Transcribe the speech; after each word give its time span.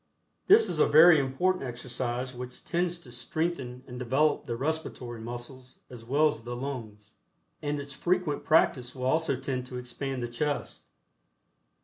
This 0.47 0.67
is 0.67 0.79
a 0.79 0.87
very 0.87 1.19
important 1.19 1.63
exercise 1.63 2.33
which 2.33 2.65
tends 2.65 2.97
to 3.01 3.11
strengthen 3.11 3.83
and 3.85 3.99
develop 3.99 4.47
the 4.47 4.55
respiratory 4.55 5.21
muscles 5.21 5.77
as 5.91 6.03
well 6.03 6.25
as 6.25 6.41
the 6.41 6.55
lungs, 6.55 7.13
and 7.61 7.79
its 7.79 7.93
frequent 7.93 8.43
practice 8.43 8.95
will 8.95 9.05
also 9.05 9.35
tend 9.35 9.67
to 9.67 9.77
expand 9.77 10.23
the 10.23 10.27
chest. 10.27 10.85